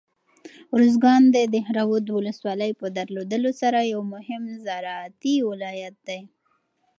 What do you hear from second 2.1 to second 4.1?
ولسوالۍ په درلودلو سره یو